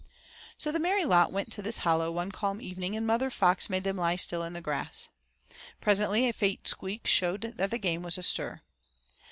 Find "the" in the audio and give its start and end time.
0.71-0.79, 4.53-4.59, 7.69-7.77